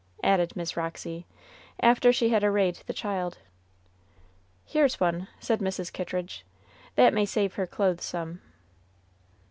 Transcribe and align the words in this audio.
added 0.23 0.55
Miss 0.55 0.75
Roxy, 0.75 1.27
after 1.79 2.11
she 2.11 2.29
had 2.29 2.43
arrayed 2.43 2.77
the 2.87 2.91
child. 2.91 3.37
"Here's 4.65 4.99
one," 4.99 5.27
said 5.39 5.59
Mrs. 5.59 5.93
Kittridge; 5.93 6.43
"that 6.95 7.13
may 7.13 7.23
save 7.27 7.53
her 7.53 7.67
clothes 7.67 8.03
some." 8.05 8.41